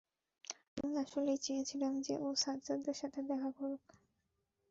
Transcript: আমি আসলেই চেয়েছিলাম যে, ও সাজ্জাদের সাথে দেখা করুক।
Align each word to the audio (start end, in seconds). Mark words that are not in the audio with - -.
আমি 0.75 0.93
আসলেই 0.97 1.39
চেয়েছিলাম 1.41 1.93
যে, 2.01 2.13
ও 2.17 2.27
সাজ্জাদের 2.35 2.95
সাথে 2.95 3.19
দেখা 3.29 3.49
করুক। 3.51 3.83